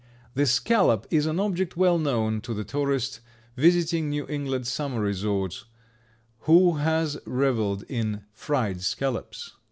[0.33, 3.19] The scallop is an object well known to the tourist
[3.55, 5.65] visiting New England summer resorts,
[6.47, 9.53] who has reveled in "fried scallops."